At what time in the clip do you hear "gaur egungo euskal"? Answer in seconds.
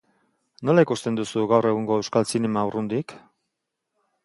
1.51-2.27